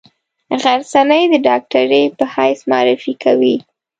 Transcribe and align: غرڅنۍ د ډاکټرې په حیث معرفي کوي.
غرڅنۍ 0.61 1.23
د 1.31 1.35
ډاکټرې 1.47 2.03
په 2.17 2.23
حیث 2.33 2.59
معرفي 2.71 3.13
کوي. 3.23 3.55